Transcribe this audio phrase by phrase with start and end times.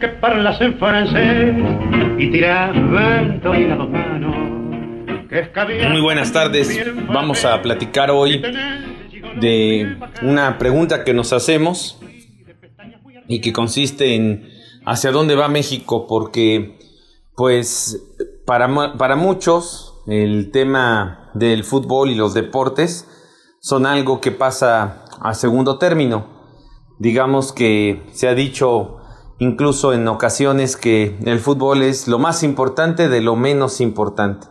[0.00, 1.54] Que parlas en francés
[2.18, 4.36] y tiras y las manos.
[5.90, 6.80] Muy buenas tardes.
[7.06, 8.42] Vamos a platicar hoy
[9.40, 12.00] de una pregunta que nos hacemos
[13.28, 14.48] y que consiste en
[14.86, 16.78] hacia dónde va México, porque
[17.36, 18.02] pues
[18.46, 23.06] para, para muchos el tema del fútbol y los deportes
[23.60, 26.40] son algo que pasa a segundo término.
[26.98, 28.99] Digamos que se ha dicho
[29.40, 34.46] incluso en ocasiones que el fútbol es lo más importante de lo menos importante.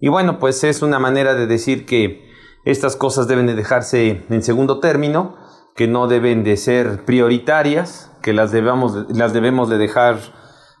[0.00, 2.24] Y bueno, pues es una manera de decir que
[2.64, 5.36] estas cosas deben de dejarse en segundo término,
[5.74, 10.18] que no deben de ser prioritarias, que las debemos, las debemos de dejar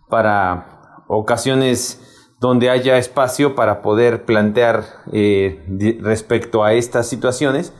[0.08, 2.00] para ocasiones
[2.40, 5.64] donde haya espacio para poder plantear eh,
[6.00, 7.72] respecto a estas situaciones,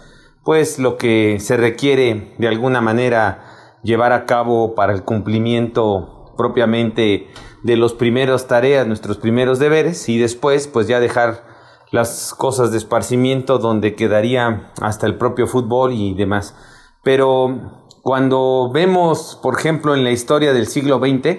[0.42, 3.47] pues lo que se requiere de alguna manera
[3.82, 7.28] llevar a cabo para el cumplimiento propiamente
[7.62, 11.44] de los primeros tareas, nuestros primeros deberes y después pues ya dejar
[11.90, 16.54] las cosas de esparcimiento donde quedaría hasta el propio fútbol y demás.
[17.02, 21.38] Pero cuando vemos, por ejemplo, en la historia del siglo XX,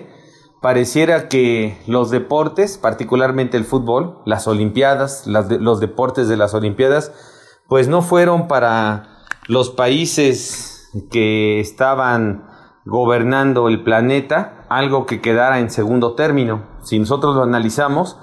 [0.62, 7.12] pareciera que los deportes, particularmente el fútbol, las Olimpiadas, los deportes de las Olimpiadas,
[7.68, 10.69] pues no fueron para los países
[11.12, 12.46] que estaban
[12.86, 16.64] gobernando el planeta, algo que quedara en segundo término.
[16.82, 18.18] Si nosotros lo analizamos,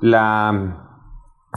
[0.00, 0.98] la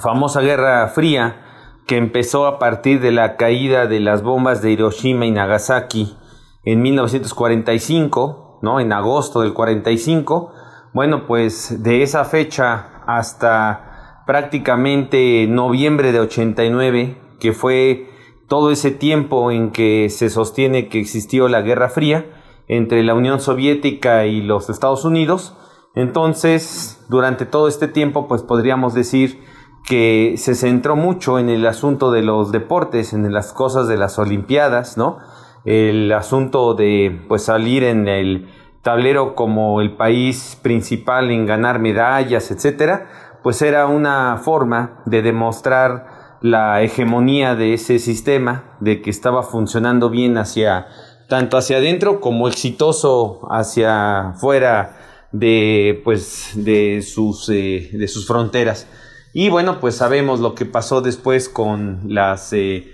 [0.02, 1.42] famosa Guerra Fría,
[1.86, 6.18] que empezó a partir de la caída de las bombas de Hiroshima y Nagasaki
[6.64, 8.80] en 1945, ¿no?
[8.80, 10.54] En agosto del 45,
[10.94, 18.10] bueno, pues de esa fecha hasta prácticamente noviembre de 89, que fue
[18.48, 22.26] todo ese tiempo en que se sostiene que existió la Guerra Fría
[22.68, 25.56] entre la Unión Soviética y los Estados Unidos.
[25.96, 29.44] Entonces, durante todo este tiempo, pues podríamos decir
[29.86, 34.18] que se centró mucho en el asunto de los deportes, en las cosas de las
[34.18, 35.18] Olimpiadas, ¿no?
[35.66, 38.50] El asunto de pues salir en el
[38.82, 43.08] tablero como el país principal en ganar medallas, etcétera,
[43.42, 46.13] pues era una forma de demostrar
[46.44, 50.88] la hegemonía de ese sistema, de que estaba funcionando bien hacia
[51.30, 54.98] tanto hacia adentro como exitoso hacia fuera
[55.32, 58.88] de pues de sus eh, de sus fronteras.
[59.32, 62.92] Y bueno pues sabemos lo que pasó después con las eh,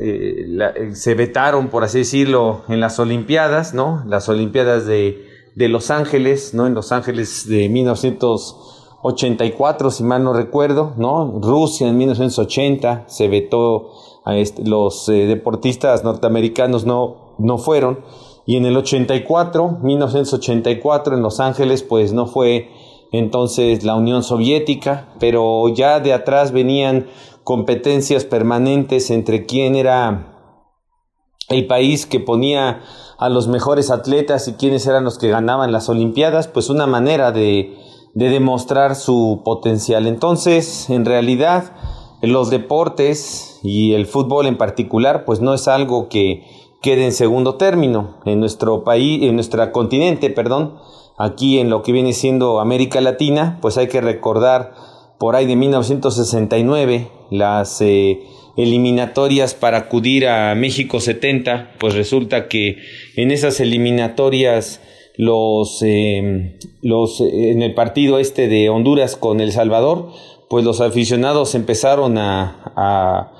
[0.00, 5.90] eh, se vetaron por así decirlo en las olimpiadas no las olimpiadas de, de Los
[5.90, 8.73] Ángeles no en Los Ángeles de 1900
[9.06, 11.38] 84, si mal no recuerdo, ¿no?
[11.42, 13.90] Rusia en 1980 se vetó
[14.24, 18.00] a este, los eh, deportistas norteamericanos no, no fueron.
[18.46, 22.70] Y en el 84, 1984 en Los Ángeles, pues no fue
[23.12, 27.06] entonces la Unión Soviética, pero ya de atrás venían
[27.42, 30.30] competencias permanentes entre quién era
[31.50, 32.80] el país que ponía
[33.18, 37.32] a los mejores atletas y quiénes eran los que ganaban las Olimpiadas, pues una manera
[37.32, 37.83] de
[38.14, 40.06] de demostrar su potencial.
[40.06, 41.72] Entonces, en realidad,
[42.22, 46.44] los deportes y el fútbol en particular, pues no es algo que
[46.80, 50.76] quede en segundo término en nuestro país, en nuestro continente, perdón,
[51.18, 54.74] aquí en lo que viene siendo América Latina, pues hay que recordar
[55.18, 58.20] por ahí de 1969 las eh,
[58.56, 62.76] eliminatorias para acudir a México 70, pues resulta que
[63.16, 64.80] en esas eliminatorias
[65.16, 70.10] los, em, los en el partido este de Honduras con El Salvador,
[70.48, 73.32] pues los aficionados empezaron a, a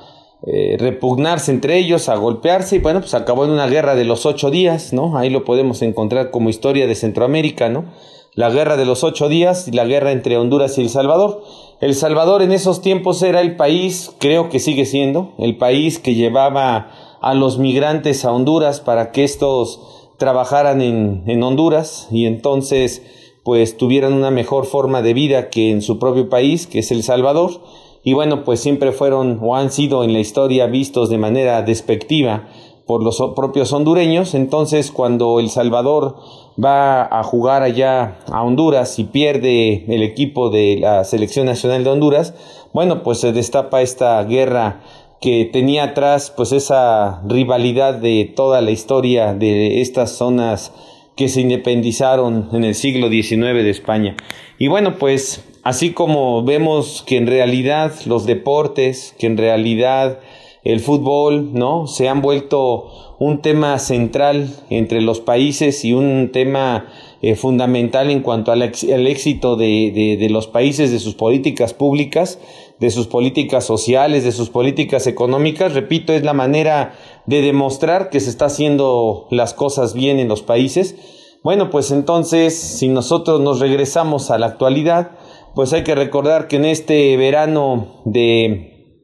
[0.46, 4.26] eh, repugnarse entre ellos, a golpearse, y bueno, pues acabó en una guerra de los
[4.26, 5.16] ocho días, ¿no?
[5.16, 7.86] Ahí lo podemos encontrar como historia de Centroamérica, ¿no?
[8.34, 11.42] La guerra de los ocho días y la guerra entre Honduras y El Salvador.
[11.80, 16.14] El Salvador en esos tiempos era el país, creo que sigue siendo, el país que
[16.14, 16.90] llevaba
[17.22, 23.02] a los migrantes a Honduras para que estos trabajaran en, en Honduras y entonces
[23.44, 27.02] pues tuvieran una mejor forma de vida que en su propio país, que es El
[27.02, 27.60] Salvador.
[28.02, 32.48] Y bueno, pues siempre fueron o han sido en la historia vistos de manera despectiva
[32.86, 34.34] por los propios hondureños.
[34.34, 36.16] Entonces, cuando El Salvador
[36.62, 41.90] va a jugar allá a Honduras y pierde el equipo de la Selección Nacional de
[41.90, 42.34] Honduras,
[42.72, 44.82] bueno, pues se destapa esta guerra
[45.24, 50.70] que tenía atrás pues esa rivalidad de toda la historia de estas zonas
[51.16, 54.16] que se independizaron en el siglo XIX de España.
[54.58, 60.20] Y bueno, pues así como vemos que en realidad los deportes, que en realidad
[60.62, 61.86] el fútbol, ¿no?
[61.86, 66.88] Se han vuelto un tema central entre los países y un tema
[67.22, 72.38] eh, fundamental en cuanto al, éxito de, de, los países, de sus políticas públicas,
[72.84, 75.72] de sus políticas sociales, de sus políticas económicas.
[75.72, 76.94] Repito, es la manera
[77.24, 80.94] de demostrar que se está haciendo las cosas bien en los países.
[81.42, 85.12] Bueno, pues entonces, si nosotros nos regresamos a la actualidad,
[85.54, 89.00] pues hay que recordar que en este verano de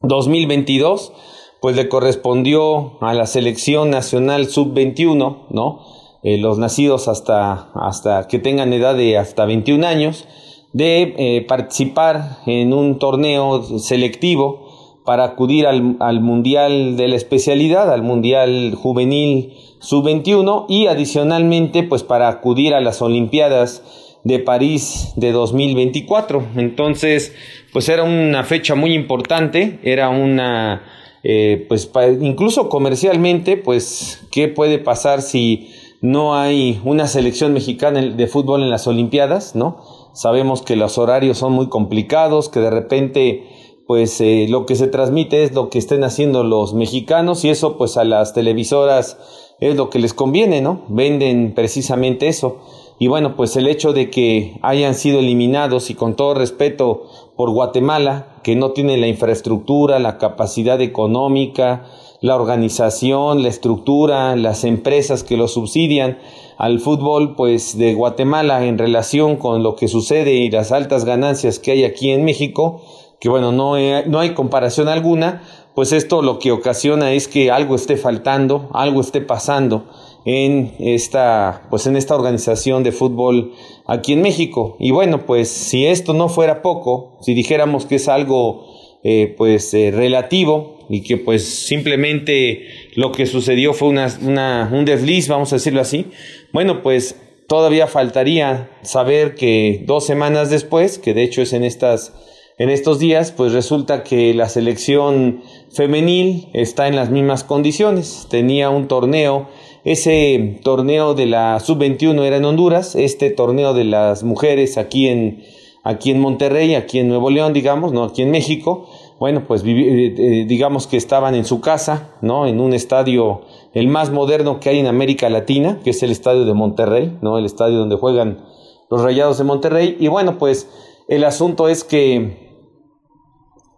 [0.00, 1.12] 2022,
[1.60, 5.80] pues le correspondió a la selección nacional sub-21, ¿no?
[6.22, 10.26] Eh, los nacidos hasta, hasta que tengan edad de hasta 21 años,
[10.72, 17.92] de eh, participar en un torneo selectivo para acudir al, al, Mundial de la especialidad,
[17.92, 23.82] al Mundial Juvenil Sub-21 y adicionalmente pues para acudir a las Olimpiadas
[24.24, 26.46] de París de 2024.
[26.56, 27.34] Entonces,
[27.72, 30.82] pues era una fecha muy importante, era una,
[31.24, 31.90] eh, pues
[32.20, 35.70] incluso comercialmente, pues, ¿qué puede pasar si
[36.00, 39.82] no hay una selección mexicana de fútbol en las Olimpiadas, no?
[40.12, 43.48] Sabemos que los horarios son muy complicados, que de repente,
[43.86, 47.78] pues, eh, lo que se transmite es lo que estén haciendo los mexicanos y eso,
[47.78, 49.18] pues, a las televisoras
[49.60, 50.82] es lo que les conviene, ¿no?
[50.88, 52.58] Venden precisamente eso.
[52.98, 57.50] Y bueno, pues el hecho de que hayan sido eliminados y con todo respeto por
[57.50, 61.84] Guatemala, que no tiene la infraestructura, la capacidad económica,
[62.22, 66.18] la organización, la estructura, las empresas que lo subsidian
[66.56, 71.58] al fútbol pues de Guatemala en relación con lo que sucede y las altas ganancias
[71.58, 72.80] que hay aquí en México,
[73.20, 73.74] que bueno, no
[74.06, 75.42] no hay comparación alguna,
[75.74, 79.84] pues esto lo que ocasiona es que algo esté faltando, algo esté pasando
[80.24, 83.52] en esta, pues en esta organización de fútbol
[83.86, 84.76] aquí en México.
[84.78, 88.66] Y bueno, pues si esto no fuera poco, si dijéramos que es algo
[89.02, 95.26] eh, pues eh, relativo y que pues simplemente lo que sucedió fue una, un desliz,
[95.26, 96.06] vamos a decirlo así,
[96.52, 97.16] bueno, pues
[97.48, 102.12] todavía faltaría saber que dos semanas después, que de hecho es en estas
[102.58, 105.42] en estos días, pues resulta que la selección
[105.72, 108.26] femenil está en las mismas condiciones.
[108.30, 109.48] Tenía un torneo
[109.84, 115.42] ese torneo de la sub-21 era en Honduras, este torneo de las mujeres aquí en,
[115.82, 118.88] aquí en Monterrey, aquí en Nuevo León, digamos, no aquí en México.
[119.22, 122.44] Bueno, pues eh, eh, digamos que estaban en su casa, ¿no?
[122.48, 123.42] En un estadio
[123.72, 127.38] el más moderno que hay en América Latina, que es el estadio de Monterrey, ¿no?
[127.38, 128.44] El estadio donde juegan
[128.90, 129.96] los Rayados de Monterrey.
[130.00, 130.68] Y bueno, pues
[131.06, 132.66] el asunto es que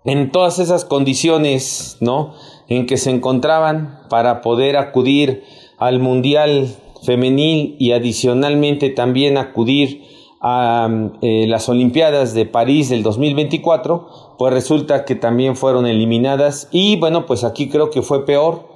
[0.07, 2.33] en todas esas condiciones, ¿no?
[2.69, 5.43] En que se encontraban para poder acudir
[5.77, 6.75] al Mundial
[7.05, 10.05] Femenil y adicionalmente también acudir
[10.47, 10.89] a
[11.23, 17.27] eh, las Olimpiadas de París del 2024, pues resulta que también fueron eliminadas y bueno,
[17.27, 18.75] pues aquí creo que fue peor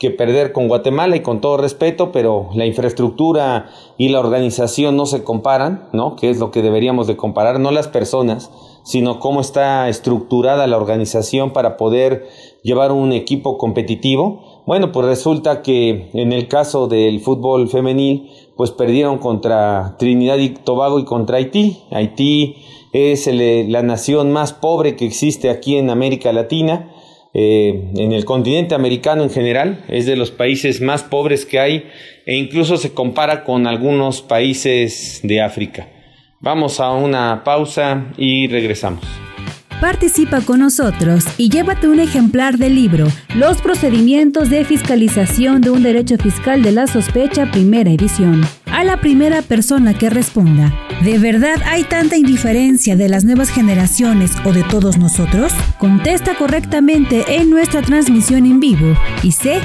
[0.00, 5.04] que perder con Guatemala y con todo respeto, pero la infraestructura y la organización no
[5.04, 6.16] se comparan, ¿no?
[6.16, 8.50] Que es lo que deberíamos de comparar, no las personas,
[8.82, 12.26] sino cómo está estructurada la organización para poder
[12.62, 14.62] llevar un equipo competitivo.
[14.66, 20.50] Bueno, pues resulta que en el caso del fútbol femenil, pues perdieron contra Trinidad y
[20.50, 21.78] Tobago y contra Haití.
[21.90, 22.56] Haití
[22.92, 26.90] es la nación más pobre que existe aquí en América Latina
[27.32, 31.84] eh, en el continente americano en general, es de los países más pobres que hay
[32.26, 35.88] e incluso se compara con algunos países de África.
[36.40, 39.29] Vamos a una pausa y regresamos.
[39.80, 45.82] Participa con nosotros y llévate un ejemplar del libro Los procedimientos de fiscalización de un
[45.82, 48.42] derecho fiscal de la sospecha, primera edición.
[48.66, 50.72] A la primera persona que responda,
[51.02, 55.52] ¿de verdad hay tanta indiferencia de las nuevas generaciones o de todos nosotros?
[55.78, 59.60] Contesta correctamente en nuestra transmisión en vivo y sé...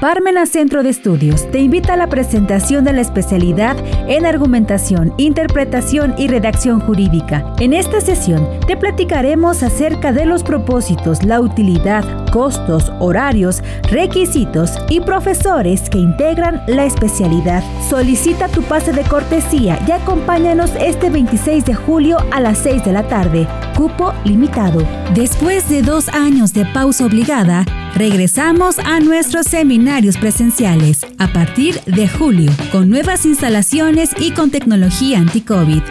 [0.00, 3.76] Parmena Centro de Estudios te invita a la presentación de la especialidad
[4.08, 7.44] en argumentación, interpretación y redacción jurídica.
[7.58, 12.02] En esta sesión te platicaremos acerca de los propósitos, la utilidad,
[12.32, 17.62] costos, horarios, requisitos y profesores que integran la especialidad.
[17.90, 22.92] Solicita tu pase de cortesía y acompáñanos este 26 de julio a las 6 de
[22.92, 23.46] la tarde.
[23.76, 24.82] Cupo limitado.
[25.14, 32.08] Después de dos años de pausa obligada, regresamos a nuestros seminarios presenciales a partir de
[32.08, 35.82] julio, con nuevas instalaciones y con tecnología anti-COVID.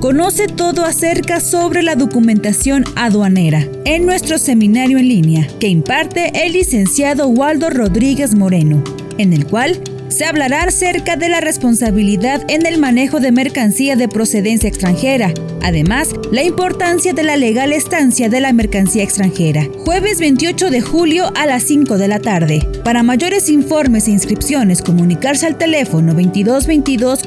[0.00, 6.52] Conoce todo acerca sobre la documentación aduanera en nuestro seminario en línea que imparte el
[6.52, 8.82] licenciado Waldo Rodríguez Moreno,
[9.18, 14.08] en el cual se hablará acerca de la responsabilidad en el manejo de mercancía de
[14.08, 15.32] procedencia extranjera.
[15.62, 19.66] Además, la importancia de la legal estancia de la mercancía extranjera.
[19.84, 22.66] Jueves 28 de julio a las 5 de la tarde.
[22.84, 27.26] Para mayores informes e inscripciones, comunicarse al teléfono 22 22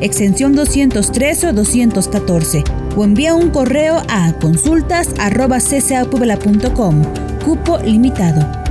[0.00, 2.64] extensión 203 o 214
[2.96, 7.02] o envía un correo a consultas@ccapuebla.com.
[7.44, 8.67] Cupo limitado.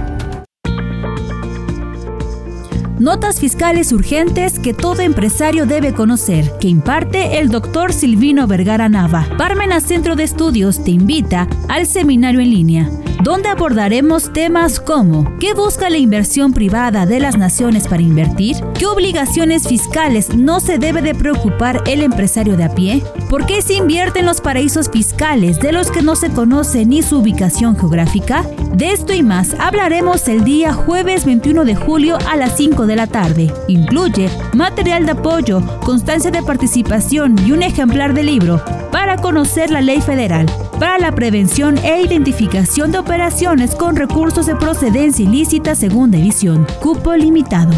[3.08, 9.26] Notas fiscales urgentes que todo empresario debe conocer, que imparte el doctor Silvino Vergara Nava.
[9.38, 12.92] Parmena Centro de Estudios te invita al seminario en línea
[13.24, 18.56] donde abordaremos temas como ¿qué busca la inversión privada de las naciones para invertir?
[18.78, 23.04] ¿Qué obligaciones fiscales no se debe de preocupar el empresario de a pie?
[23.30, 27.02] ¿Por qué se invierte en los paraísos fiscales de los que no se conoce ni
[27.02, 28.46] su ubicación geográfica?
[28.74, 32.96] De esto y más hablaremos el día jueves 21 de julio a las 5 de
[32.96, 33.54] la tarde.
[33.68, 39.82] Incluye material de apoyo, constancia de participación y un ejemplar de libro para conocer la
[39.82, 40.48] ley federal
[40.80, 46.68] para la prevención e identificación de operaciones con recursos de procedencia ilícita segunda edición.
[46.82, 47.72] Cupo limitado.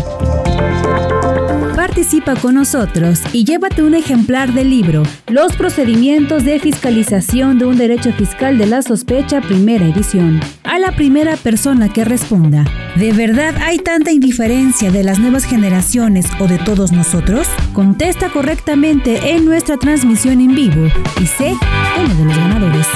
[1.79, 7.77] Participa con nosotros y llévate un ejemplar del libro Los procedimientos de fiscalización de un
[7.77, 10.41] derecho fiscal de la sospecha primera edición.
[10.65, 12.65] A la primera persona que responda,
[12.97, 17.47] ¿de verdad hay tanta indiferencia de las nuevas generaciones o de todos nosotros?
[17.71, 20.85] Contesta correctamente en nuestra transmisión en vivo
[21.21, 21.53] y sé
[21.97, 22.87] uno de los ganadores.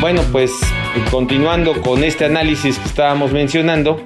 [0.00, 0.52] Bueno, pues
[1.10, 4.00] continuando con este análisis que estábamos mencionando,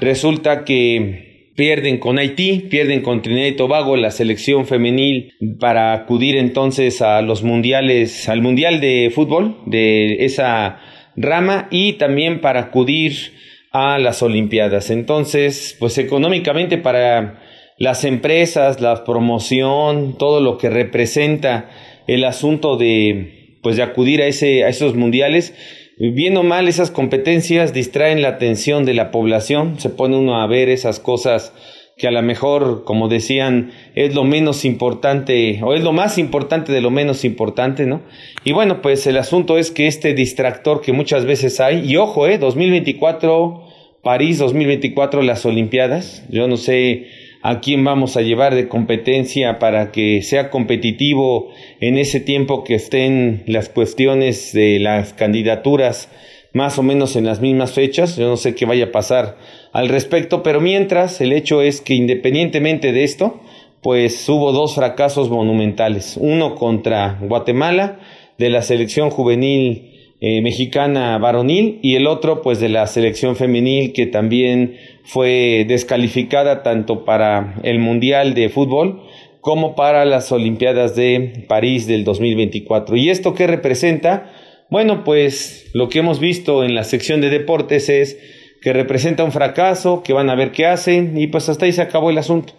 [0.00, 6.36] resulta que pierden con Haití, pierden con Trinidad y Tobago la selección femenil para acudir
[6.36, 10.80] entonces a los mundiales, al mundial de fútbol de esa
[11.16, 13.32] rama y también para acudir
[13.70, 14.90] a las Olimpiadas.
[14.90, 17.40] Entonces, pues económicamente para
[17.78, 21.70] las empresas, la promoción, todo lo que representa
[22.06, 25.54] el asunto de pues de acudir a ese a esos mundiales,
[25.98, 30.46] bien o mal esas competencias distraen la atención de la población, se pone uno a
[30.46, 31.52] ver esas cosas
[31.96, 36.72] que a lo mejor, como decían, es lo menos importante o es lo más importante
[36.72, 38.02] de lo menos importante, ¿no?
[38.44, 42.26] Y bueno, pues el asunto es que este distractor que muchas veces hay, y ojo,
[42.26, 43.62] eh, 2024,
[44.02, 47.06] París 2024, las Olimpiadas, yo no sé
[47.46, 52.74] a quién vamos a llevar de competencia para que sea competitivo en ese tiempo que
[52.74, 56.08] estén las cuestiones de las candidaturas
[56.54, 58.16] más o menos en las mismas fechas.
[58.16, 59.36] Yo no sé qué vaya a pasar
[59.74, 63.42] al respecto, pero mientras el hecho es que independientemente de esto,
[63.82, 66.16] pues hubo dos fracasos monumentales.
[66.18, 68.00] Uno contra Guatemala
[68.38, 69.93] de la selección juvenil
[70.26, 76.62] eh, mexicana varonil y el otro pues de la selección femenil que también fue descalificada
[76.62, 79.02] tanto para el Mundial de Fútbol
[79.42, 82.96] como para las Olimpiadas de París del 2024.
[82.96, 84.32] ¿Y esto qué representa?
[84.70, 88.18] Bueno, pues lo que hemos visto en la sección de deportes es
[88.62, 91.82] que representa un fracaso, que van a ver qué hacen y pues hasta ahí se
[91.82, 92.54] acabó el asunto.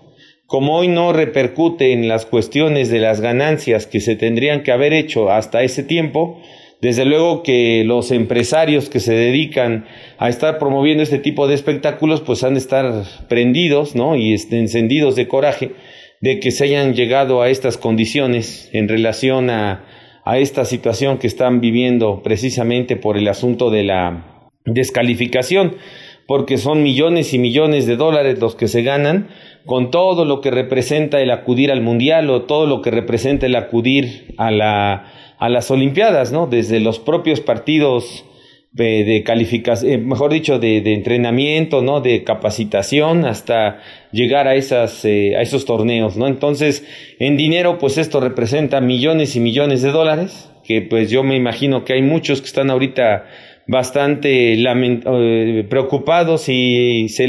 [0.45, 4.93] Como hoy no repercute en las cuestiones de las ganancias que se tendrían que haber
[4.93, 6.39] hecho hasta ese tiempo,
[6.81, 9.85] desde luego que los empresarios que se dedican
[10.17, 14.15] a estar promoviendo este tipo de espectáculos pues han de estar prendidos, ¿no?
[14.15, 15.71] Y encendidos de coraje
[16.21, 19.85] de que se hayan llegado a estas condiciones en relación a,
[20.25, 25.75] a esta situación que están viviendo precisamente por el asunto de la descalificación,
[26.27, 29.27] porque son millones y millones de dólares los que se ganan
[29.65, 33.55] con todo lo que representa el acudir al mundial o todo lo que representa el
[33.55, 36.47] acudir a la a las Olimpiadas, ¿no?
[36.47, 38.25] Desde los propios partidos
[38.75, 42.01] de, calificación, eh, mejor dicho, de, entrenamiento, ¿no?
[42.01, 43.79] De capacitación hasta
[44.11, 46.27] llegar a, esas, eh, a esos torneos, ¿no?
[46.27, 46.85] Entonces,
[47.19, 51.85] en dinero, pues esto representa millones y millones de dólares, que pues yo me imagino
[51.85, 53.25] que hay muchos que están ahorita
[53.67, 57.27] bastante eh, preocupados y se,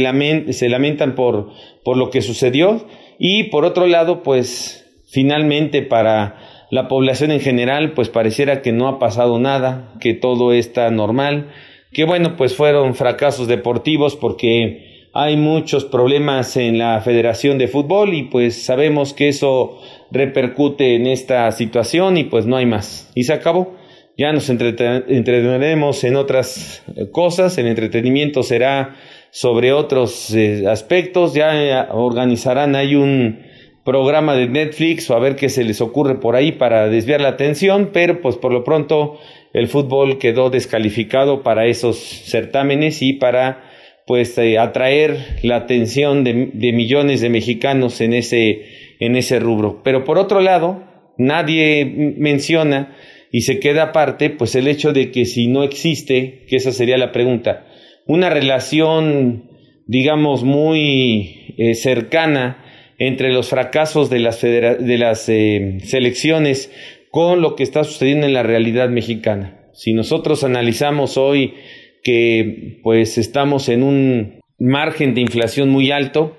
[0.53, 1.53] se lamentan por,
[1.85, 2.87] por lo que sucedió.
[3.19, 6.37] Y por otro lado, pues finalmente para
[6.71, 11.49] la población en general, pues pareciera que no ha pasado nada, que todo está normal,
[11.93, 18.13] que bueno, pues fueron fracasos deportivos porque hay muchos problemas en la Federación de Fútbol
[18.13, 19.79] y pues sabemos que eso
[20.11, 23.11] repercute en esta situación y pues no hay más.
[23.15, 23.75] Y se acabó.
[24.19, 26.83] Ya nos entretenemos en otras
[27.13, 28.97] cosas, el entretenimiento será
[29.31, 33.46] sobre otros eh, aspectos, ya organizarán ahí un
[33.87, 37.29] programa de Netflix o a ver qué se les ocurre por ahí para desviar la
[37.29, 39.19] atención, pero pues por lo pronto
[39.55, 43.63] el fútbol quedó descalificado para esos certámenes y para
[44.05, 48.67] pues eh, atraer la atención de, millones de mexicanos en ese,
[49.01, 49.83] en ese rubro.
[49.83, 50.83] Pero por otro lado,
[51.17, 51.85] nadie
[52.19, 52.97] menciona
[53.31, 56.99] y se queda aparte pues el hecho de que si no existe, que esa sería
[56.99, 57.67] la pregunta,
[58.07, 59.51] una relación
[59.87, 62.65] digamos muy eh, cercana
[62.99, 66.71] entre los fracasos de las, de las eh, selecciones
[67.11, 69.71] con lo que está sucediendo en la realidad mexicana.
[69.73, 71.55] Si nosotros analizamos hoy
[72.03, 76.37] que pues estamos en un margen de inflación muy alto,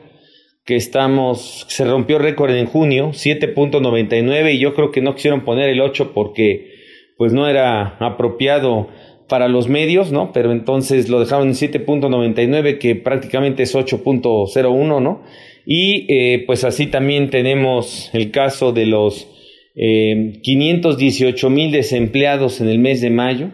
[0.65, 5.69] que estamos, se rompió récord en junio, 7.99 y yo creo que no quisieron poner
[5.69, 6.73] el 8 porque
[7.17, 8.89] pues no era apropiado
[9.27, 10.31] para los medios, ¿no?
[10.33, 15.21] Pero entonces lo dejaron en 7.99 que prácticamente es 8.01, ¿no?
[15.69, 19.27] Y eh, pues así también tenemos el caso de los
[19.75, 23.51] eh, 518 mil desempleados en el mes de mayo.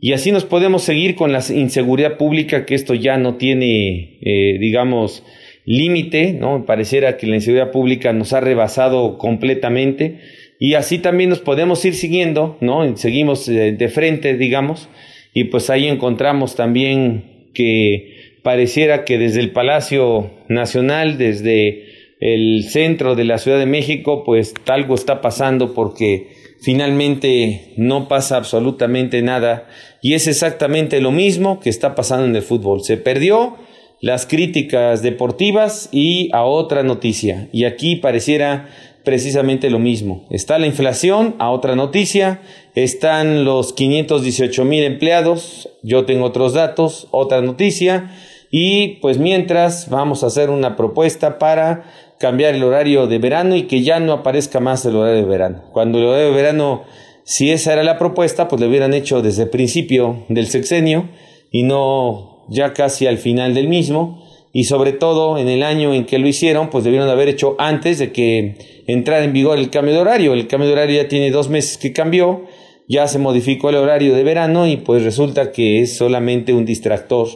[0.00, 4.56] Y así nos podemos seguir con la inseguridad pública, que esto ya no tiene, eh,
[4.60, 5.24] digamos,
[5.64, 6.64] límite, ¿no?
[6.64, 10.20] Pareciera que la inseguridad pública nos ha rebasado completamente.
[10.60, 12.96] Y así también nos podemos ir siguiendo, ¿no?
[12.96, 14.88] Seguimos eh, de frente, digamos,
[15.34, 21.84] y pues ahí encontramos también que pareciera que desde el Palacio Nacional, desde
[22.20, 26.28] el centro de la Ciudad de México, pues algo está pasando porque
[26.60, 29.68] finalmente no pasa absolutamente nada.
[30.02, 32.82] Y es exactamente lo mismo que está pasando en el fútbol.
[32.82, 33.56] Se perdió
[34.00, 37.48] las críticas deportivas y a otra noticia.
[37.52, 38.68] Y aquí pareciera
[39.04, 40.26] precisamente lo mismo.
[40.30, 42.42] Está la inflación, a otra noticia,
[42.74, 48.10] están los 518 mil empleados, yo tengo otros datos, otra noticia,
[48.50, 51.84] y pues mientras vamos a hacer una propuesta para
[52.18, 55.62] cambiar el horario de verano y que ya no aparezca más el horario de verano.
[55.72, 56.84] Cuando el horario de verano,
[57.24, 61.08] si esa era la propuesta, pues lo hubieran hecho desde el principio del sexenio
[61.50, 66.06] y no ya casi al final del mismo y sobre todo en el año en
[66.06, 69.94] que lo hicieron, pues debieron haber hecho antes de que entrara en vigor el cambio
[69.94, 70.32] de horario.
[70.32, 72.44] El cambio de horario ya tiene dos meses que cambió,
[72.88, 77.28] ya se modificó el horario de verano y pues resulta que es solamente un distractor,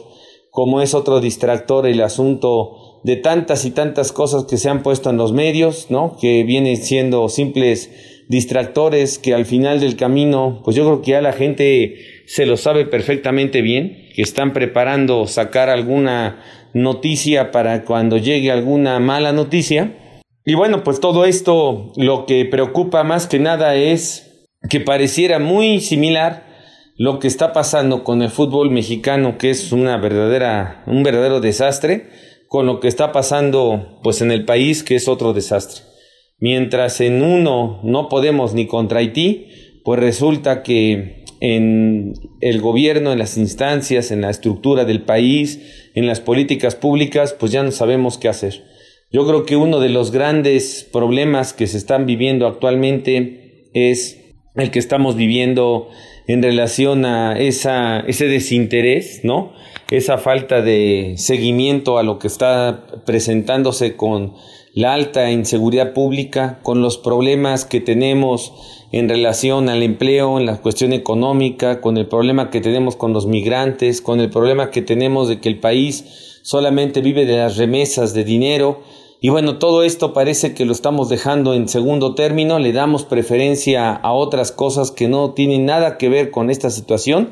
[0.53, 5.09] como es otro distractor el asunto de tantas y tantas cosas que se han puesto
[5.09, 6.15] en los medios, ¿no?
[6.21, 7.89] Que vienen siendo simples
[8.29, 11.95] distractores que al final del camino, pues yo creo que ya la gente
[12.27, 16.43] se lo sabe perfectamente bien, que están preparando sacar alguna
[16.75, 20.21] noticia para cuando llegue alguna mala noticia.
[20.45, 25.79] Y bueno, pues todo esto lo que preocupa más que nada es que pareciera muy
[25.79, 26.52] similar
[26.95, 32.09] lo que está pasando con el fútbol mexicano, que es una verdadera, un verdadero desastre,
[32.47, 35.83] con lo que está pasando pues en el país, que es otro desastre.
[36.37, 39.47] Mientras en uno no podemos ni contra Haití,
[39.83, 46.05] pues resulta que en el gobierno, en las instancias, en la estructura del país, en
[46.05, 48.63] las políticas públicas, pues ya no sabemos qué hacer.
[49.11, 54.19] Yo creo que uno de los grandes problemas que se están viviendo actualmente es
[54.55, 55.89] el que estamos viviendo
[56.27, 59.53] en relación a esa, ese desinterés, ¿no?
[59.91, 64.33] Esa falta de seguimiento a lo que está presentándose con
[64.73, 68.53] la alta inseguridad pública, con los problemas que tenemos
[68.91, 73.27] en relación al empleo, en la cuestión económica, con el problema que tenemos con los
[73.27, 78.13] migrantes, con el problema que tenemos de que el país solamente vive de las remesas
[78.13, 78.81] de dinero.
[79.25, 83.93] Y bueno, todo esto parece que lo estamos dejando en segundo término, le damos preferencia
[83.93, 87.31] a otras cosas que no tienen nada que ver con esta situación.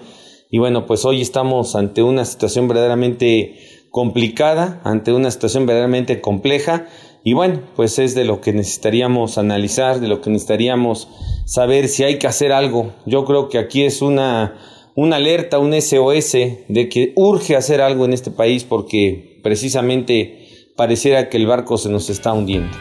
[0.49, 3.57] Y bueno, pues hoy estamos ante una situación verdaderamente
[3.89, 6.87] complicada, ante una situación verdaderamente compleja
[7.25, 11.09] y bueno, pues es de lo que necesitaríamos analizar, de lo que necesitaríamos
[11.43, 12.93] saber si hay que hacer algo.
[13.05, 14.55] Yo creo que aquí es una,
[14.95, 16.31] una alerta, un SOS
[16.69, 20.40] de que urge hacer algo en este país porque precisamente
[20.81, 22.75] pareciera que el barco se nos está hundiendo.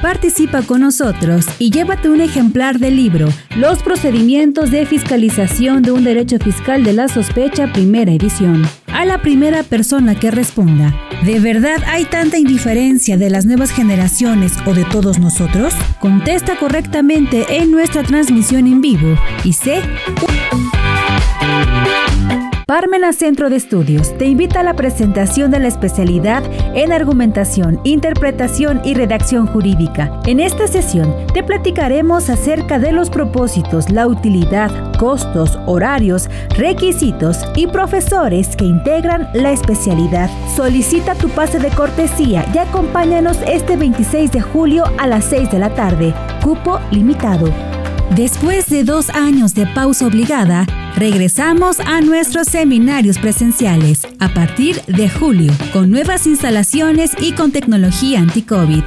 [0.00, 6.02] Participa con nosotros y llévate un ejemplar del libro Los procedimientos de fiscalización de un
[6.02, 8.66] derecho fiscal de la sospecha, primera edición.
[8.86, 10.94] A la primera persona que responda,
[11.26, 15.74] ¿de verdad hay tanta indiferencia de las nuevas generaciones o de todos nosotros?
[16.00, 19.82] Contesta correctamente en nuestra transmisión en vivo y sé...
[22.72, 26.42] Parmena Centro de Estudios te invita a la presentación de la especialidad
[26.74, 30.22] en argumentación, interpretación y redacción jurídica.
[30.24, 37.66] En esta sesión te platicaremos acerca de los propósitos, la utilidad, costos, horarios, requisitos y
[37.66, 40.30] profesores que integran la especialidad.
[40.56, 45.58] Solicita tu pase de cortesía y acompáñanos este 26 de julio a las 6 de
[45.58, 46.14] la tarde.
[46.42, 47.50] Cupo limitado.
[48.16, 55.08] Después de dos años de pausa obligada, regresamos a nuestros seminarios presenciales a partir de
[55.08, 58.82] julio, con nuevas instalaciones y con tecnología anti-COVID.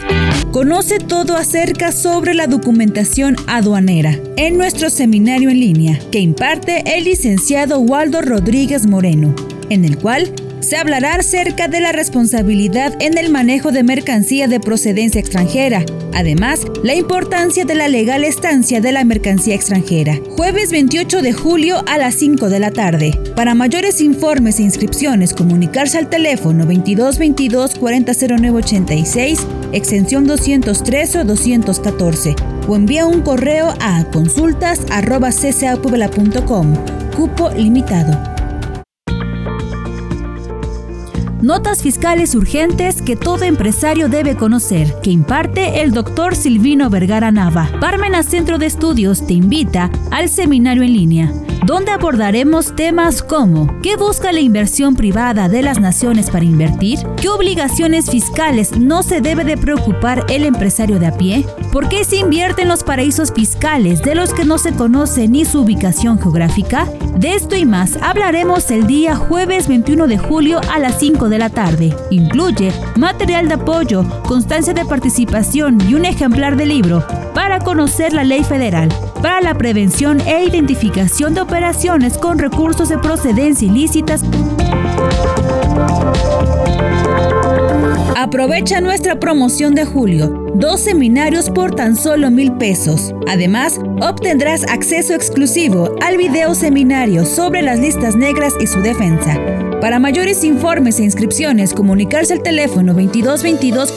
[0.52, 7.06] Conoce todo acerca sobre la documentación aduanera en nuestro seminario en línea que imparte el
[7.06, 9.36] licenciado Waldo Rodríguez Moreno,
[9.70, 10.32] en el cual
[10.66, 15.86] se hablará acerca de la responsabilidad en el manejo de mercancía de procedencia extranjera.
[16.14, 20.20] Además, la importancia de la legal estancia de la mercancía extranjera.
[20.36, 23.12] Jueves 28 de julio a las 5 de la tarde.
[23.36, 32.36] Para mayores informes e inscripciones, comunicarse al teléfono 2222 400986, extensión 203 o 214,
[32.68, 36.74] o envía un correo a consultas.ccapuebla.com.
[37.16, 38.35] Cupo limitado.
[41.46, 47.70] Notas fiscales urgentes que todo empresario debe conocer, que imparte el doctor Silvino Vergara Nava.
[47.80, 51.32] Parmena Centro de Estudios te invita al seminario en línea
[51.66, 57.00] donde abordaremos temas como ¿qué busca la inversión privada de las naciones para invertir?
[57.20, 61.44] ¿Qué obligaciones fiscales no se debe de preocupar el empresario de a pie?
[61.72, 65.44] ¿Por qué se invierte en los paraísos fiscales de los que no se conoce ni
[65.44, 66.88] su ubicación geográfica?
[67.18, 71.40] De esto y más hablaremos el día jueves 21 de julio a las 5 de
[71.40, 71.96] la tarde.
[72.12, 78.24] Incluye material de apoyo, constancia de participación y un ejemplar de libro para conocer la
[78.24, 78.90] ley federal
[79.26, 84.22] para la prevención e identificación de operaciones con recursos de procedencia ilícitas.
[88.18, 90.30] Aprovecha nuestra promoción de julio.
[90.56, 93.14] Dos seminarios por tan solo mil pesos.
[93.28, 99.38] Además, obtendrás acceso exclusivo al video seminario sobre las listas negras y su defensa.
[99.82, 103.94] Para mayores informes e inscripciones, comunicarse al teléfono 22 22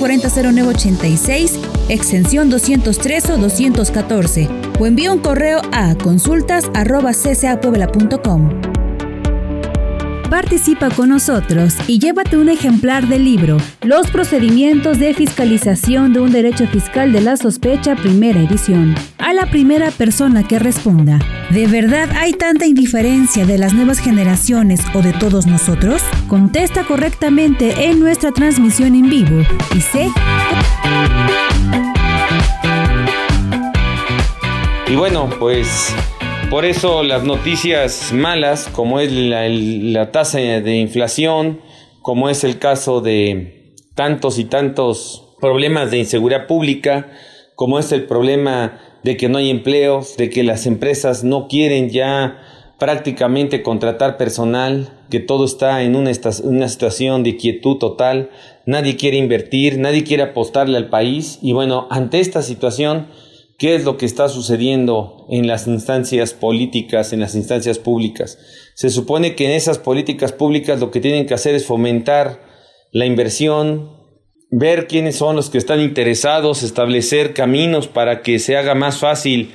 [1.89, 4.49] extensión 203 o 214,
[4.81, 8.78] o envía un correo a consultas.ccapuebla.com.
[10.31, 16.33] Participa con nosotros y llévate un ejemplar del libro Los procedimientos de fiscalización de un
[16.33, 18.95] derecho fiscal de la sospecha, primera edición.
[19.17, 21.19] A la primera persona que responda,
[21.51, 26.03] ¿de verdad hay tanta indiferencia de las nuevas generaciones o de todos nosotros?
[26.29, 29.43] Contesta correctamente en nuestra transmisión en vivo
[29.75, 30.09] y sé...
[34.89, 35.95] Y bueno, pues
[36.51, 41.61] por eso las noticias malas, como es la, tasa de inflación,
[42.01, 47.11] como es el caso de tantos y tantos problemas de inseguridad pública,
[47.55, 51.91] como es el problema de que no hay empleos, de que las empresas no quieren
[51.91, 52.39] ya
[52.79, 56.13] prácticamente contratar personal, que todo está en una,
[56.45, 58.31] una, situación de quietud total,
[58.65, 63.09] nadie quiere invertir, nadie quiere apostarle al país y bueno, ante esta situación
[63.59, 68.39] qué es lo que está sucediendo en las instancias políticas, en las instancias públicas.
[68.75, 72.41] Se supone que en esas políticas públicas lo que tienen que hacer es fomentar
[72.93, 73.91] la inversión,
[74.51, 79.51] ver quiénes son los que están interesados, establecer caminos para que se haga más fácil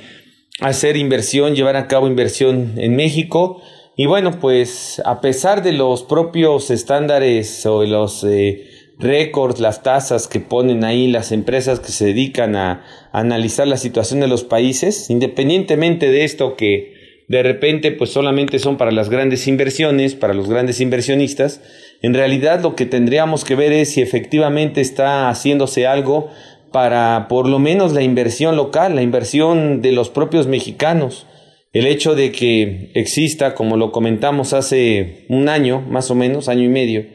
[0.60, 3.62] hacer inversión, llevar a cabo inversión en México.
[3.96, 10.28] Y bueno, pues a pesar de los propios estándares o los eh, récords, las tasas
[10.28, 15.08] que ponen ahí las empresas que se dedican a, analizar la situación de los países,
[15.10, 20.48] independientemente de esto que de repente pues solamente son para las grandes inversiones, para los
[20.48, 21.60] grandes inversionistas,
[22.02, 26.28] en realidad lo que tendríamos que ver es si efectivamente está haciéndose algo
[26.72, 31.26] para por lo menos la inversión local, la inversión de los propios mexicanos.
[31.72, 36.64] El hecho de que exista, como lo comentamos hace un año, más o menos, año
[36.64, 37.06] y medio,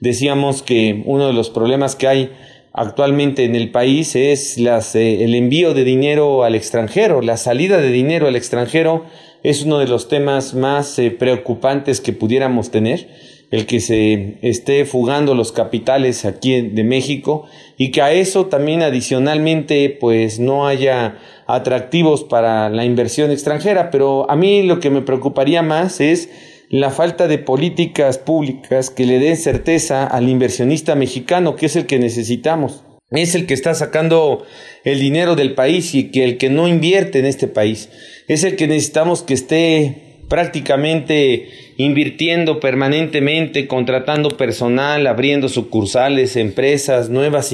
[0.00, 2.30] decíamos que uno de los problemas que hay
[2.72, 7.78] actualmente en el país es las, eh, el envío de dinero al extranjero, la salida
[7.78, 9.04] de dinero al extranjero
[9.44, 13.08] es uno de los temas más eh, preocupantes que pudiéramos tener.
[13.50, 17.46] el que se esté fugando los capitales aquí de México
[17.78, 24.28] y que a eso también adicionalmente pues no haya atractivos para la inversión extranjera, pero
[24.28, 26.30] a mí lo que me preocuparía más es
[26.70, 31.86] la falta de políticas públicas que le den certeza al inversionista mexicano, que es el
[31.86, 32.84] que necesitamos.
[33.10, 34.44] Es el que está sacando
[34.82, 37.90] el dinero del país y que el que no invierte en este país.
[38.26, 47.52] Es el que necesitamos que esté prácticamente invirtiendo permanentemente, contratando personal, abriendo sucursales, empresas, nuevas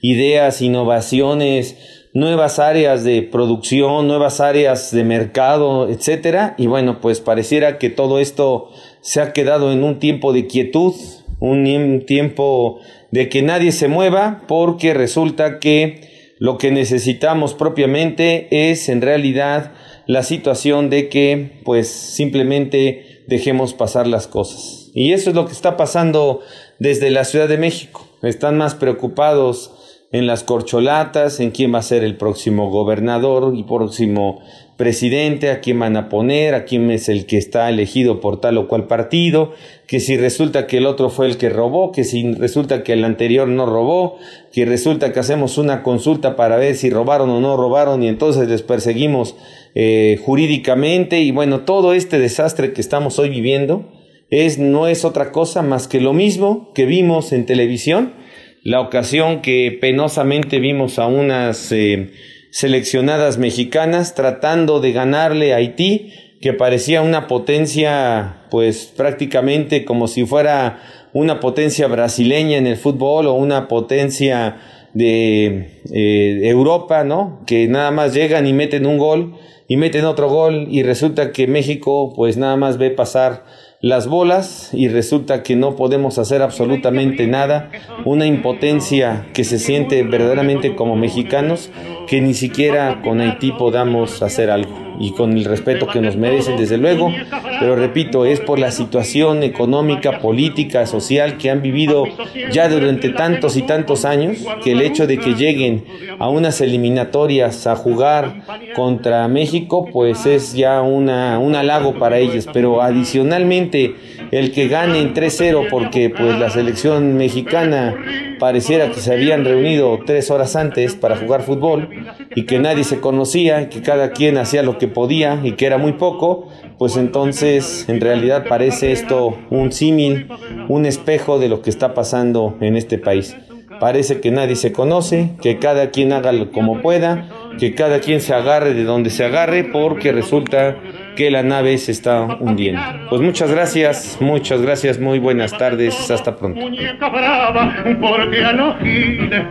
[0.00, 6.54] ideas, innovaciones, nuevas áreas de producción, nuevas áreas de mercado, etcétera.
[6.58, 8.70] Y bueno, pues pareciera que todo esto
[9.00, 10.94] se ha quedado en un tiempo de quietud,
[11.40, 18.88] un tiempo de que nadie se mueva, porque resulta que lo que necesitamos propiamente es
[18.88, 19.72] en realidad
[20.06, 24.90] la situación de que pues simplemente dejemos pasar las cosas.
[24.94, 26.40] Y eso es lo que está pasando
[26.78, 28.06] desde la Ciudad de México.
[28.22, 29.81] Están más preocupados
[30.12, 34.40] en las corcholatas, en quién va a ser el próximo gobernador y próximo
[34.76, 38.58] presidente, a quién van a poner, a quién es el que está elegido por tal
[38.58, 39.52] o cual partido,
[39.86, 43.04] que si resulta que el otro fue el que robó, que si resulta que el
[43.04, 44.18] anterior no robó,
[44.52, 48.48] que resulta que hacemos una consulta para ver si robaron o no robaron y entonces
[48.48, 49.34] les perseguimos
[49.74, 53.88] eh, jurídicamente y bueno, todo este desastre que estamos hoy viviendo
[54.30, 58.20] es, no es otra cosa más que lo mismo que vimos en televisión
[58.64, 62.12] la ocasión que penosamente vimos a unas eh,
[62.50, 70.24] seleccionadas mexicanas tratando de ganarle a Haití, que parecía una potencia, pues prácticamente como si
[70.24, 70.80] fuera
[71.12, 74.60] una potencia brasileña en el fútbol o una potencia
[74.94, 77.42] de eh, Europa, ¿no?
[77.46, 79.34] Que nada más llegan y meten un gol
[79.68, 83.44] y meten otro gol y resulta que México pues nada más ve pasar
[83.82, 87.68] las bolas y resulta que no podemos hacer absolutamente nada,
[88.04, 91.68] una impotencia que se siente verdaderamente como mexicanos,
[92.06, 96.56] que ni siquiera con Haití podamos hacer algo y con el respeto que nos merecen
[96.56, 97.12] desde luego,
[97.60, 102.04] pero repito, es por la situación económica, política, social que han vivido
[102.52, 105.84] ya durante tantos y tantos años, que el hecho de que lleguen
[106.18, 108.42] a unas eliminatorias a jugar
[108.74, 113.94] contra México, pues es ya una, un halago para ellos, pero adicionalmente
[114.30, 117.94] el que ganen 3-0 porque pues la selección mexicana
[118.42, 121.90] pareciera que se habían reunido tres horas antes para jugar fútbol
[122.34, 125.78] y que nadie se conocía, que cada quien hacía lo que podía y que era
[125.78, 130.26] muy poco, pues entonces en realidad parece esto un símil,
[130.66, 133.36] un espejo de lo que está pasando en este país.
[133.78, 137.28] Parece que nadie se conoce, que cada quien haga como pueda,
[137.60, 140.78] que cada quien se agarre de donde se agarre, porque resulta
[141.16, 142.82] que la nave se está hundiendo.
[143.08, 146.60] Pues muchas gracias, muchas gracias, muy buenas tardes, hasta pronto.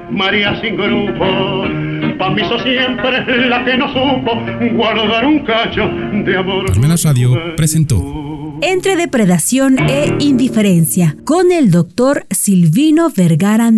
[0.10, 0.78] María sin
[2.64, 4.32] siempre la que no supo
[4.74, 5.90] guardar un cacho
[6.24, 6.66] de amor.
[7.04, 13.72] Radio presentó Entre depredación e indiferencia con el doctor Silvino Vergara